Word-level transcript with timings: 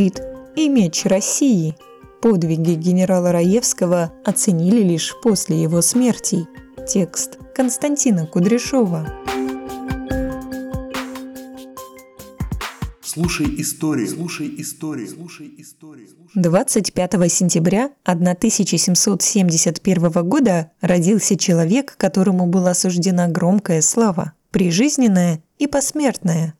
щит 0.00 0.22
и 0.56 0.68
меч 0.70 1.04
России. 1.04 1.76
Подвиги 2.22 2.72
генерала 2.72 3.32
Раевского 3.32 4.14
оценили 4.24 4.82
лишь 4.82 5.14
после 5.22 5.60
его 5.60 5.82
смерти. 5.82 6.48
Текст 6.88 7.36
Константина 7.54 8.26
Кудряшова. 8.26 9.12
Слушай 13.02 13.60
истории, 13.60 14.06
слушай 14.06 14.54
истории, 14.56 15.06
слушай 15.06 15.52
истории. 15.58 16.08
25 16.34 17.30
сентября 17.30 17.90
1771 18.04 20.10
года 20.26 20.70
родился 20.80 21.36
человек, 21.36 21.94
которому 21.98 22.46
была 22.46 22.72
суждена 22.72 23.28
громкая 23.28 23.82
слава, 23.82 24.32
прижизненная 24.50 25.42
и 25.58 25.66
посмертная. 25.66 26.54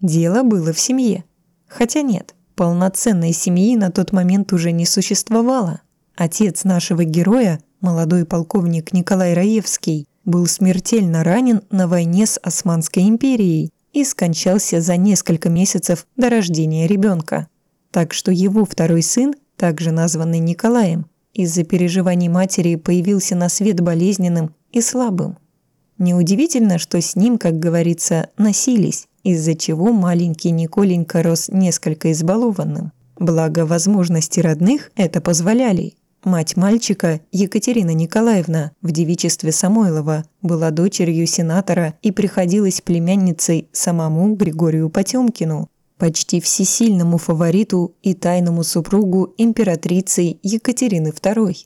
Дело 0.00 0.44
было 0.44 0.72
в 0.72 0.78
семье. 0.78 1.24
Хотя 1.66 2.02
нет, 2.02 2.36
полноценной 2.56 3.32
семьи 3.32 3.76
на 3.76 3.92
тот 3.92 4.12
момент 4.12 4.52
уже 4.52 4.72
не 4.72 4.86
существовало. 4.86 5.82
Отец 6.16 6.64
нашего 6.64 7.04
героя, 7.04 7.60
молодой 7.80 8.24
полковник 8.24 8.92
Николай 8.92 9.34
Раевский, 9.34 10.06
был 10.24 10.46
смертельно 10.46 11.22
ранен 11.22 11.62
на 11.70 11.86
войне 11.86 12.26
с 12.26 12.40
Османской 12.42 13.04
империей 13.04 13.70
и 13.92 14.04
скончался 14.04 14.80
за 14.80 14.96
несколько 14.96 15.48
месяцев 15.48 16.06
до 16.16 16.30
рождения 16.30 16.86
ребенка. 16.86 17.48
Так 17.92 18.12
что 18.12 18.32
его 18.32 18.64
второй 18.64 19.02
сын, 19.02 19.34
также 19.56 19.92
названный 19.92 20.40
Николаем, 20.40 21.06
из-за 21.32 21.64
переживаний 21.64 22.28
матери 22.28 22.76
появился 22.76 23.36
на 23.36 23.48
свет 23.48 23.80
болезненным 23.80 24.54
и 24.72 24.80
слабым. 24.80 25.38
Неудивительно, 25.98 26.78
что 26.78 27.00
с 27.00 27.16
ним, 27.16 27.38
как 27.38 27.58
говорится, 27.58 28.30
носились, 28.36 29.06
из-за 29.26 29.56
чего 29.56 29.92
маленький 29.92 30.52
Николенька 30.52 31.20
рос 31.20 31.48
несколько 31.48 32.12
избалованным. 32.12 32.92
Благо, 33.18 33.66
возможности 33.66 34.38
родных 34.38 34.92
это 34.94 35.20
позволяли. 35.20 35.94
Мать 36.22 36.56
мальчика, 36.56 37.20
Екатерина 37.32 37.90
Николаевна, 37.90 38.70
в 38.82 38.92
девичестве 38.92 39.50
Самойлова, 39.50 40.24
была 40.42 40.70
дочерью 40.70 41.26
сенатора 41.26 41.94
и 42.02 42.12
приходилась 42.12 42.80
племянницей 42.80 43.68
самому 43.72 44.36
Григорию 44.36 44.90
Потемкину, 44.90 45.68
почти 45.98 46.40
всесильному 46.40 47.18
фавориту 47.18 47.96
и 48.02 48.14
тайному 48.14 48.62
супругу 48.62 49.34
императрицы 49.38 50.38
Екатерины 50.44 51.08
II. 51.08 51.56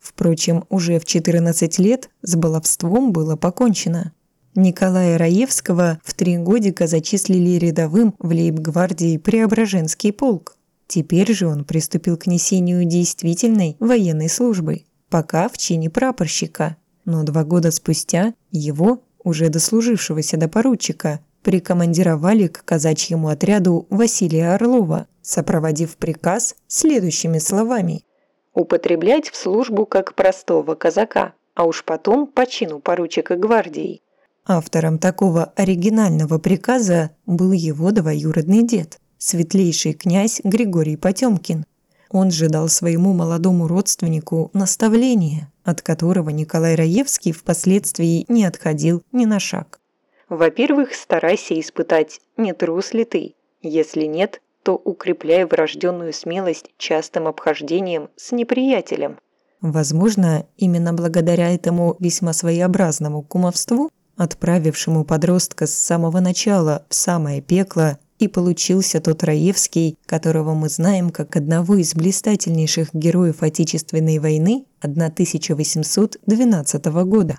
Впрочем, 0.00 0.64
уже 0.68 0.98
в 0.98 1.04
14 1.04 1.78
лет 1.78 2.10
с 2.22 2.34
баловством 2.34 3.12
было 3.12 3.36
покончено. 3.36 4.12
Николая 4.56 5.18
Раевского 5.18 5.98
в 6.04 6.14
три 6.14 6.36
годика 6.36 6.86
зачислили 6.86 7.58
рядовым 7.58 8.14
в 8.20 8.28
лейб-гвардии 8.28 9.18
Преображенский 9.18 10.12
полк. 10.12 10.56
Теперь 10.86 11.34
же 11.34 11.48
он 11.48 11.64
приступил 11.64 12.16
к 12.16 12.28
несению 12.28 12.84
действительной 12.84 13.76
военной 13.80 14.28
службы, 14.28 14.84
пока 15.10 15.48
в 15.48 15.58
чине 15.58 15.90
прапорщика. 15.90 16.76
Но 17.04 17.24
два 17.24 17.42
года 17.42 17.72
спустя 17.72 18.34
его, 18.52 19.02
уже 19.24 19.48
дослужившегося 19.48 20.36
до 20.36 20.48
поручика, 20.48 21.18
прикомандировали 21.42 22.46
к 22.46 22.64
казачьему 22.64 23.30
отряду 23.30 23.88
Василия 23.90 24.54
Орлова, 24.54 25.08
сопроводив 25.20 25.96
приказ 25.96 26.54
следующими 26.68 27.38
словами. 27.38 28.04
«Употреблять 28.52 29.30
в 29.30 29.36
службу 29.36 29.84
как 29.84 30.14
простого 30.14 30.76
казака, 30.76 31.34
а 31.54 31.64
уж 31.64 31.84
потом 31.84 32.28
по 32.28 32.46
чину 32.46 32.78
поручика 32.78 33.34
гвардии». 33.34 34.00
Автором 34.46 34.98
такого 34.98 35.52
оригинального 35.56 36.38
приказа 36.38 37.10
был 37.26 37.52
его 37.52 37.90
двоюродный 37.92 38.62
дед 38.62 39.00
светлейший 39.24 39.94
князь 39.94 40.42
Григорий 40.44 40.96
Потемкин. 40.96 41.64
Он 42.10 42.30
же 42.30 42.48
дал 42.48 42.68
своему 42.68 43.14
молодому 43.14 43.66
родственнику 43.66 44.50
наставление, 44.52 45.50
от 45.64 45.80
которого 45.80 46.28
Николай 46.28 46.74
Раевский 46.74 47.32
впоследствии 47.32 48.26
не 48.28 48.44
отходил 48.44 49.02
ни 49.12 49.24
на 49.24 49.40
шаг. 49.40 49.80
Во-первых, 50.28 50.94
старайся 50.94 51.58
испытать, 51.58 52.20
не 52.36 52.52
трус 52.52 52.92
ли 52.92 53.04
ты. 53.04 53.34
Если 53.62 54.04
нет, 54.04 54.42
то 54.62 54.74
укрепляй 54.74 55.44
врожденную 55.44 56.12
смелость 56.12 56.70
частым 56.76 57.26
обхождением 57.26 58.10
с 58.16 58.32
неприятелем. 58.32 59.18
Возможно, 59.62 60.46
именно 60.58 60.92
благодаря 60.92 61.54
этому 61.54 61.96
весьма 61.98 62.34
своеобразному 62.34 63.22
кумовству, 63.22 63.90
отправившему 64.16 65.04
подростка 65.04 65.66
с 65.66 65.74
самого 65.74 66.20
начала 66.20 66.84
в 66.88 66.94
самое 66.94 67.40
пекло, 67.40 67.98
и 68.18 68.28
получился 68.28 69.00
тот 69.00 69.24
Раевский, 69.24 69.96
которого 70.06 70.54
мы 70.54 70.68
знаем 70.68 71.10
как 71.10 71.36
одного 71.36 71.76
из 71.76 71.94
блистательнейших 71.94 72.94
героев 72.94 73.42
Отечественной 73.42 74.18
войны 74.18 74.66
1812 74.80 76.84
года. 76.84 77.38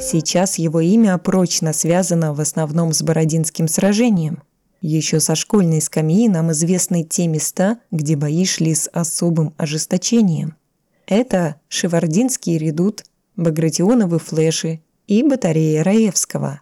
Сейчас 0.00 0.58
его 0.58 0.80
имя 0.80 1.16
прочно 1.18 1.72
связано 1.72 2.34
в 2.34 2.40
основном 2.40 2.92
с 2.92 3.02
Бородинским 3.02 3.68
сражением. 3.68 4.42
Еще 4.82 5.20
со 5.20 5.36
школьной 5.36 5.80
скамьи 5.80 6.28
нам 6.28 6.50
известны 6.50 7.04
те 7.04 7.28
места, 7.28 7.78
где 7.92 8.16
бои 8.16 8.44
шли 8.44 8.74
с 8.74 8.90
особым 8.92 9.54
ожесточением. 9.56 10.56
Это 11.06 11.56
Шевардинский 11.68 12.58
редут, 12.58 13.04
Багратионовы 13.36 14.18
флеши 14.18 14.82
и 15.06 15.22
батарея 15.22 15.84
Раевского. 15.84 16.60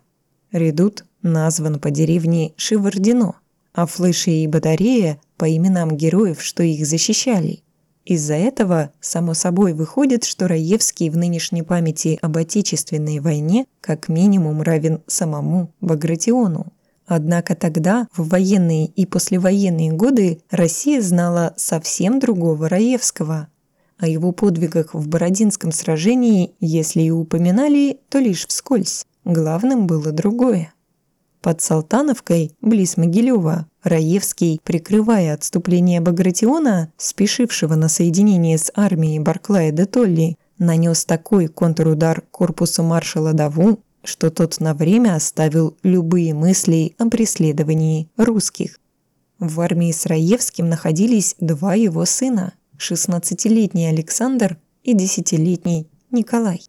Редут 0.52 1.04
назван 1.22 1.80
по 1.80 1.90
деревне 1.90 2.52
Шевардино, 2.56 3.36
а 3.72 3.86
флеши 3.86 4.30
и 4.30 4.46
батарея 4.46 5.18
по 5.38 5.50
именам 5.50 5.96
героев, 5.96 6.42
что 6.42 6.62
их 6.62 6.86
защищали. 6.86 7.62
Из-за 8.04 8.34
этого, 8.34 8.92
само 9.00 9.32
собой, 9.32 9.72
выходит, 9.72 10.24
что 10.24 10.46
Раевский 10.46 11.08
в 11.08 11.16
нынешней 11.16 11.62
памяти 11.62 12.18
об 12.20 12.36
Отечественной 12.36 13.18
войне 13.20 13.64
как 13.80 14.08
минимум 14.08 14.60
равен 14.62 15.02
самому 15.06 15.72
Багратиону. 15.80 16.72
Однако 17.12 17.56
тогда, 17.56 18.06
в 18.16 18.28
военные 18.28 18.86
и 18.86 19.04
послевоенные 19.04 19.90
годы, 19.90 20.42
Россия 20.48 21.02
знала 21.02 21.54
совсем 21.56 22.20
другого 22.20 22.68
Раевского– 22.68 23.48
о 23.98 24.06
его 24.06 24.32
подвигах 24.32 24.94
в 24.94 25.08
Бородинском 25.08 25.72
сражении, 25.72 26.54
если 26.60 27.02
и 27.02 27.10
упоминали, 27.10 27.98
то 28.08 28.18
лишь 28.18 28.46
вскользь. 28.46 29.04
Главным 29.26 29.86
было 29.86 30.10
другое. 30.10 30.72
Под 31.42 31.60
Салтановкой, 31.60 32.52
близ 32.62 32.96
Могилева, 32.96 33.66
Раевский, 33.82 34.58
прикрывая 34.64 35.34
отступление 35.34 36.00
Багратиона, 36.00 36.90
спешившего 36.96 37.74
на 37.74 37.90
соединение 37.90 38.56
с 38.56 38.72
армией 38.74 39.18
Барклая 39.18 39.70
де 39.70 39.84
Толли, 39.84 40.38
нанес 40.58 41.04
такой 41.04 41.48
контрудар 41.48 42.22
корпусу 42.30 42.82
маршала 42.82 43.34
Даву, 43.34 43.80
что 44.04 44.30
тот 44.30 44.60
на 44.60 44.74
время 44.74 45.14
оставил 45.14 45.76
любые 45.82 46.34
мысли 46.34 46.94
о 46.98 47.08
преследовании 47.08 48.08
русских. 48.16 48.78
В 49.38 49.60
армии 49.60 49.92
с 49.92 50.06
Раевским 50.06 50.68
находились 50.68 51.36
два 51.38 51.74
его 51.74 52.04
сына– 52.04 52.54
16-летний 52.78 53.86
Александр 53.86 54.56
и 54.82 54.94
10-летний 54.94 55.86
Николай. 56.10 56.62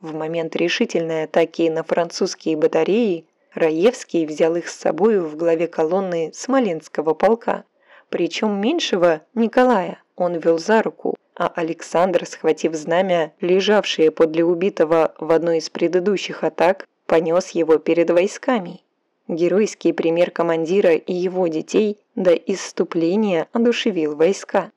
В 0.00 0.14
момент 0.14 0.56
решительной 0.56 1.24
атаки 1.24 1.68
на 1.68 1.84
французские 1.84 2.56
батареи 2.56 3.26
Раевский 3.54 4.26
взял 4.26 4.56
их 4.56 4.68
с 4.68 4.78
собой 4.78 5.20
в 5.20 5.36
главе 5.36 5.68
колонны 5.68 6.32
Смоленского 6.34 7.14
полка. 7.14 7.64
Причем 8.08 8.60
меньшего, 8.60 9.22
Николая, 9.34 10.02
он 10.16 10.38
вел 10.38 10.58
за 10.58 10.82
руку, 10.82 11.14
а 11.42 11.48
Александр, 11.56 12.24
схватив 12.24 12.76
знамя, 12.76 13.32
лежавшее 13.40 14.12
подле 14.12 14.44
убитого 14.44 15.12
в 15.18 15.32
одной 15.32 15.58
из 15.58 15.70
предыдущих 15.70 16.44
атак, 16.44 16.86
понес 17.06 17.48
его 17.48 17.78
перед 17.78 18.10
войсками. 18.10 18.82
Геройский 19.26 19.92
пример 19.92 20.30
командира 20.30 20.94
и 20.94 21.12
его 21.12 21.48
детей 21.48 21.98
до 22.14 22.30
исступления 22.32 23.48
одушевил 23.52 24.14
войска. 24.14 24.70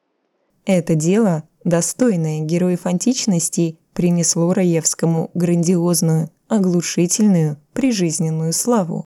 Это 0.65 0.95
дело, 0.95 1.43
достойное 1.63 2.39
героев 2.39 2.87
античности, 2.87 3.77
принесло 3.93 4.51
Раевскому 4.51 5.29
грандиозную, 5.35 6.31
оглушительную, 6.47 7.57
прижизненную 7.73 8.53
славу. 8.53 9.05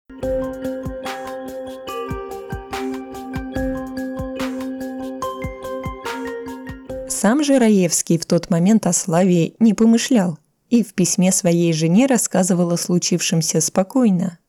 Сам 7.27 7.43
же 7.43 7.59
Раевский 7.59 8.17
в 8.17 8.25
тот 8.25 8.49
момент 8.49 8.87
о 8.87 8.93
славе 8.93 9.51
не 9.59 9.73
помышлял 9.73 10.39
и 10.69 10.81
в 10.81 10.93
письме 10.93 11.33
своей 11.33 11.73
жене 11.73 12.05
рассказывал 12.05 12.71
о 12.71 12.77
случившемся 12.77 13.59
спокойно. 13.59 14.39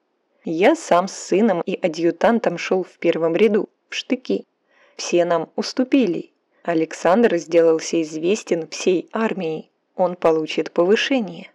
«Я 0.45 0.77
сам 0.77 1.09
с 1.09 1.13
сыном 1.13 1.61
и 1.63 1.75
адъютантом 1.75 2.57
шел 2.57 2.85
в 2.85 3.01
первом 3.01 3.35
ряду, 3.35 3.69
в 3.89 3.97
штыки. 3.97 4.47
Все 4.95 5.25
нам 5.25 5.51
уступили, 5.57 6.31
Александр 6.63 7.39
сделался 7.39 8.01
известен 8.01 8.69
всей 8.69 9.09
армией. 9.13 9.73
Он 9.97 10.15
получит 10.15 10.71
повышение. 10.71 11.51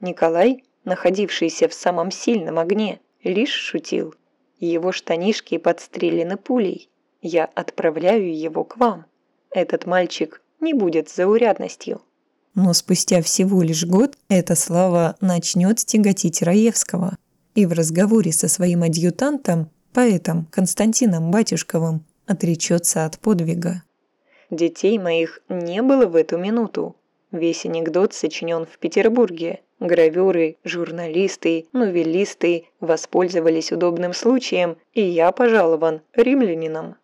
Николай 0.00 0.64
находившийся 0.84 1.68
в 1.68 1.72
самом 1.72 2.10
сильном 2.10 2.58
огне, 2.58 3.00
лишь 3.24 3.54
шутил. 3.54 4.14
Его 4.60 4.92
штанишки 4.92 5.56
подстрелены 5.56 6.36
пулей. 6.36 6.90
Я 7.22 7.46
отправляю 7.46 8.38
его 8.38 8.64
к 8.64 8.76
вам. 8.76 9.06
Этот 9.50 9.86
мальчик 9.86 10.42
не 10.60 10.74
будет 10.74 11.08
заурядностью. 11.08 12.00
Но 12.54 12.72
спустя 12.72 13.22
всего 13.22 13.62
лишь 13.62 13.84
год 13.84 14.16
эта 14.28 14.54
слава 14.56 15.16
начнет 15.20 15.78
тяготить 15.78 16.42
Раевского. 16.42 17.16
И 17.54 17.66
в 17.66 17.72
разговоре 17.72 18.32
со 18.32 18.48
своим 18.48 18.82
адъютантом, 18.82 19.70
поэтом 19.92 20.46
Константином 20.50 21.30
Батюшковым, 21.30 22.04
отречется 22.26 23.04
от 23.04 23.18
подвига. 23.18 23.82
Детей 24.50 24.98
моих 24.98 25.40
не 25.48 25.82
было 25.82 26.06
в 26.06 26.16
эту 26.16 26.38
минуту. 26.38 26.96
Весь 27.30 27.66
анекдот 27.66 28.14
сочинен 28.14 28.66
в 28.66 28.78
Петербурге. 28.78 29.60
Гравюры, 29.80 30.56
журналисты, 30.64 31.66
новеллисты 31.72 32.64
воспользовались 32.80 33.70
удобным 33.70 34.12
случаем, 34.12 34.76
и 34.94 35.02
я 35.02 35.30
пожалован 35.30 36.00
римлянином. 36.14 36.96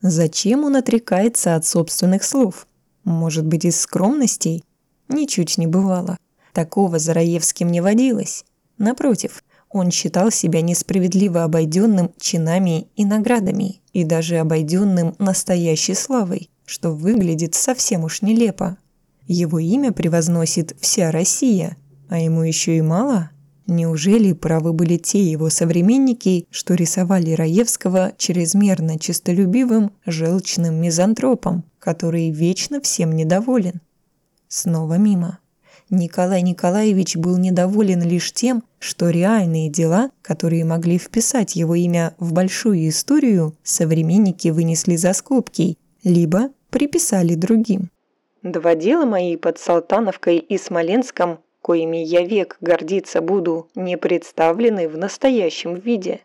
Зачем 0.00 0.64
он 0.64 0.76
отрекается 0.76 1.56
от 1.56 1.66
собственных 1.66 2.22
слов? 2.24 2.66
Может 3.06 3.46
быть, 3.46 3.64
из 3.64 3.80
скромностей? 3.80 4.64
Ничуть 5.08 5.58
не 5.58 5.68
бывало. 5.68 6.18
Такого 6.52 6.98
за 6.98 7.14
Раевским 7.14 7.70
не 7.70 7.80
водилось. 7.80 8.44
Напротив, 8.78 9.44
он 9.70 9.92
считал 9.92 10.32
себя 10.32 10.60
несправедливо 10.60 11.44
обойденным 11.44 12.10
чинами 12.18 12.88
и 12.96 13.04
наградами, 13.04 13.80
и 13.92 14.02
даже 14.02 14.38
обойденным 14.38 15.14
настоящей 15.20 15.94
славой, 15.94 16.50
что 16.64 16.90
выглядит 16.90 17.54
совсем 17.54 18.02
уж 18.02 18.22
нелепо. 18.22 18.76
Его 19.28 19.60
имя 19.60 19.92
превозносит 19.92 20.76
вся 20.80 21.12
Россия, 21.12 21.76
а 22.08 22.18
ему 22.18 22.42
еще 22.42 22.76
и 22.76 22.82
мало? 22.82 23.30
Неужели 23.66 24.32
правы 24.32 24.72
были 24.72 24.96
те 24.96 25.22
его 25.22 25.50
современники, 25.50 26.46
что 26.50 26.74
рисовали 26.74 27.32
Раевского 27.32 28.12
чрезмерно 28.16 28.98
честолюбивым, 28.98 29.92
желчным 30.06 30.80
мизантропом, 30.80 31.64
который 31.80 32.30
вечно 32.30 32.80
всем 32.80 33.12
недоволен? 33.16 33.80
Снова 34.48 34.98
мимо. 34.98 35.40
Николай 35.90 36.42
Николаевич 36.42 37.16
был 37.16 37.38
недоволен 37.38 38.02
лишь 38.02 38.32
тем, 38.32 38.64
что 38.78 39.10
реальные 39.10 39.68
дела, 39.68 40.10
которые 40.22 40.64
могли 40.64 40.98
вписать 40.98 41.54
его 41.56 41.74
имя 41.74 42.14
в 42.18 42.32
большую 42.32 42.88
историю, 42.88 43.56
современники 43.62 44.48
вынесли 44.48 44.96
за 44.96 45.12
скобки, 45.12 45.76
либо 46.02 46.50
приписали 46.70 47.34
другим. 47.34 47.90
Два 48.42 48.74
дела 48.74 49.04
мои 49.06 49.36
под 49.36 49.58
Салтановкой 49.58 50.38
и 50.38 50.58
Смоленском, 50.58 51.38
коими 51.66 51.96
я 51.96 52.24
век 52.24 52.58
гордиться 52.60 53.20
буду, 53.20 53.68
не 53.74 53.98
представлены 53.98 54.88
в 54.88 54.96
настоящем 54.96 55.74
виде. 55.74 56.20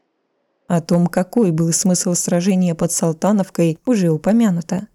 О 0.68 0.82
том, 0.82 1.08
какой 1.08 1.50
был 1.50 1.74
смысл 1.74 2.14
сражения 2.14 2.76
под 2.76 2.92
Салтановкой, 2.92 3.80
уже 3.88 4.10
упомянуто. 4.10 4.88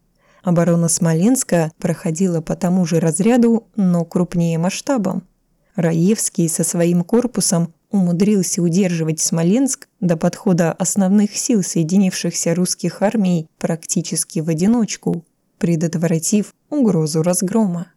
Оборона 0.45 0.89
Смоленска 0.89 1.73
проходила 1.81 2.43
по 2.43 2.55
тому 2.55 2.87
же 2.87 3.01
разряду, 3.01 3.67
но 3.75 4.05
крупнее 4.05 4.57
масштабом. 4.59 5.27
Раевский 5.75 6.49
со 6.49 6.63
своим 6.63 7.03
корпусом 7.03 7.75
умудрился 7.91 8.63
удерживать 8.63 9.19
Смоленск 9.19 9.89
до 9.99 10.17
подхода 10.17 10.71
основных 10.71 11.37
сил 11.37 11.65
соединившихся 11.65 12.55
русских 12.55 13.03
армий 13.03 13.49
практически 13.59 14.39
в 14.39 14.49
одиночку, 14.49 15.25
предотвратив 15.59 16.55
угрозу 16.71 17.25
разгрома. 17.25 17.89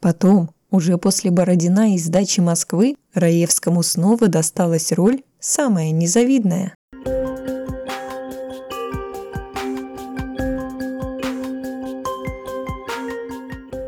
Потом, 0.00 0.50
уже 0.70 0.98
после 0.98 1.30
Бородина 1.30 1.94
и 1.94 1.98
сдачи 1.98 2.40
Москвы, 2.40 2.96
Раевскому 3.14 3.82
снова 3.82 4.28
досталась 4.28 4.92
роль 4.92 5.22
самая 5.40 5.90
незавидная. 5.90 6.74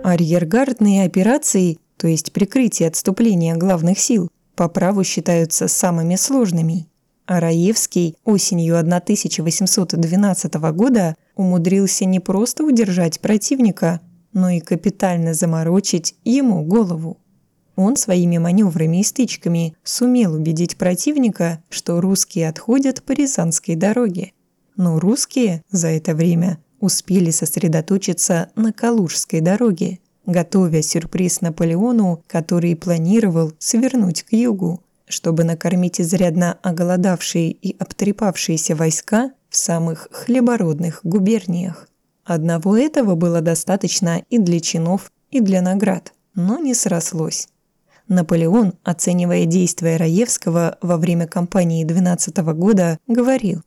Арьергардные 0.02 1.04
операции, 1.04 1.78
то 1.96 2.08
есть 2.08 2.32
прикрытие 2.32 2.88
отступления 2.88 3.54
главных 3.54 3.98
сил, 3.98 4.28
по 4.56 4.68
праву 4.68 5.04
считаются 5.04 5.68
самыми 5.68 6.16
сложными. 6.16 6.86
А 7.26 7.38
Раевский 7.38 8.16
осенью 8.24 8.76
1812 8.78 10.54
года 10.72 11.14
умудрился 11.36 12.04
не 12.06 12.18
просто 12.18 12.64
удержать 12.64 13.20
противника, 13.20 14.00
но 14.32 14.50
и 14.50 14.60
капитально 14.60 15.34
заморочить 15.34 16.14
ему 16.24 16.64
голову. 16.64 17.18
Он 17.76 17.96
своими 17.96 18.38
маневрами 18.38 19.00
и 19.00 19.04
стычками 19.04 19.74
сумел 19.82 20.34
убедить 20.34 20.76
противника, 20.76 21.62
что 21.70 22.00
русские 22.00 22.48
отходят 22.48 23.02
по 23.02 23.12
Рязанской 23.12 23.74
дороге. 23.74 24.32
Но 24.76 24.98
русские 24.98 25.62
за 25.70 25.88
это 25.88 26.14
время 26.14 26.58
успели 26.80 27.30
сосредоточиться 27.30 28.50
на 28.54 28.72
Калужской 28.72 29.40
дороге, 29.40 30.00
готовя 30.26 30.82
сюрприз 30.82 31.40
Наполеону, 31.40 32.22
который 32.26 32.76
планировал 32.76 33.52
свернуть 33.58 34.22
к 34.22 34.32
югу, 34.32 34.82
чтобы 35.06 35.44
накормить 35.44 36.00
изрядно 36.00 36.58
оголодавшие 36.62 37.50
и 37.50 37.76
обтрепавшиеся 37.78 38.76
войска 38.76 39.32
в 39.48 39.56
самых 39.56 40.08
хлебородных 40.12 41.00
губерниях. 41.02 41.88
Одного 42.30 42.76
этого 42.76 43.16
было 43.16 43.40
достаточно 43.40 44.22
и 44.30 44.38
для 44.38 44.60
чинов, 44.60 45.10
и 45.32 45.40
для 45.40 45.62
наград, 45.62 46.12
но 46.36 46.60
не 46.60 46.74
срослось. 46.74 47.48
Наполеон, 48.06 48.74
оценивая 48.84 49.46
действия 49.46 49.96
Раевского 49.96 50.78
во 50.80 50.96
время 50.96 51.26
кампании 51.26 51.82
12 51.82 52.36
года, 52.54 53.00
говорил 53.08 53.62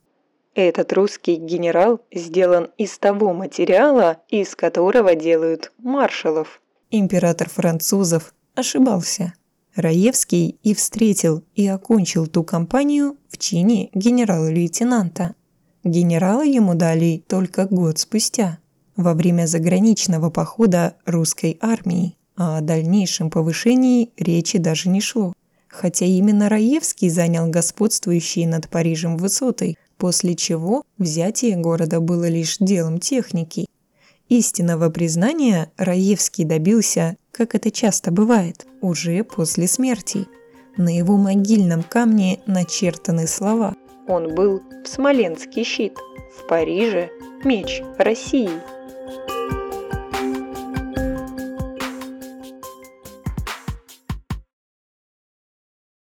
этот 0.56 0.94
русский 0.94 1.36
генерал 1.36 2.00
сделан 2.10 2.70
из 2.78 2.98
того 3.00 3.34
материала, 3.34 4.22
из 4.30 4.56
которого 4.56 5.14
делают 5.14 5.74
маршалов. 5.78 6.62
Император 6.90 7.50
французов 7.50 8.34
ошибался. 8.56 9.34
Раевский 9.76 10.58
и 10.64 10.74
встретил, 10.74 11.44
и 11.54 11.68
окончил 11.68 12.28
ту 12.28 12.46
кампанию 12.46 13.18
в 13.28 13.38
чине 13.38 13.90
генерала-лейтенанта. 13.94 15.36
Генерала 15.84 16.44
ему 16.44 16.76
дали 16.76 17.24
только 17.28 17.66
год 17.66 18.00
спустя, 18.00 18.60
во 18.96 19.14
время 19.14 19.48
заграничного 19.48 20.30
похода 20.30 20.96
русской 21.06 21.58
армии, 21.62 22.16
а 22.36 22.58
о 22.58 22.62
дальнейшем 22.62 23.30
повышении 23.30 24.12
речи 24.18 24.58
даже 24.58 24.90
не 24.90 25.02
шло. 25.02 25.34
Хотя 25.68 26.06
именно 26.06 26.50
Раевский 26.50 27.10
занял 27.10 27.48
господствующие 27.48 28.48
над 28.48 28.70
Парижем 28.70 29.18
высоты, 29.18 29.76
после 29.98 30.36
чего 30.36 30.84
взятие 30.98 31.58
города 31.58 32.00
было 32.00 32.28
лишь 32.28 32.58
делом 32.60 33.00
техники. 33.00 33.66
Истинного 34.30 34.90
признания 34.90 35.72
Раевский 35.78 36.46
добился, 36.46 37.18
как 37.32 37.56
это 37.56 37.72
часто 37.72 38.12
бывает, 38.12 38.66
уже 38.82 39.24
после 39.24 39.68
смерти. 39.68 40.28
На 40.78 40.96
его 40.96 41.18
могильном 41.18 41.84
камне 41.84 42.40
начертаны 42.46 43.28
слова. 43.28 43.76
Он 44.08 44.34
был 44.36 44.62
в 44.84 44.88
Смоленский 44.88 45.64
щит, 45.64 45.98
в 46.38 46.48
Париже 46.48 47.10
меч 47.44 47.82
России. 47.98 48.50